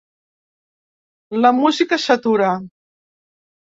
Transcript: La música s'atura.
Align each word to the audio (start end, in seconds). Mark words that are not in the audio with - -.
La 1.43 1.53
música 1.59 2.03
s'atura. 2.07 2.51